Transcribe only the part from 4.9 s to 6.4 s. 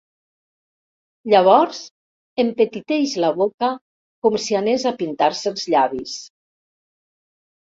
a pintar-se els llavis.